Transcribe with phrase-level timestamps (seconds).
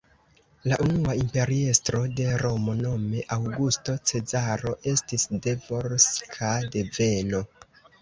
[0.69, 7.49] La unua imperiestro de Romo nome Aŭgusto Cezaro estis de volska deveno.